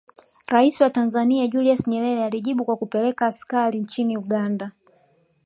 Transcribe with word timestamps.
Rais 0.47 0.81
wa 0.81 0.89
Tanzania 0.89 1.47
Julius 1.47 1.87
Nyerere 1.87 2.23
alijibu 2.25 2.65
kwa 2.65 2.77
kupeleka 2.77 3.27
askari 3.27 3.79
nchini 3.79 4.17
Uganda 4.17 4.71